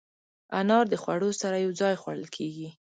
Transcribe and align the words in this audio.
انار 0.59 0.85
د 0.89 0.95
خوړو 1.01 1.29
سره 1.41 1.55
یو 1.65 1.71
ځای 1.81 1.93
خوړل 2.01 2.27
کېږي. 2.35 2.69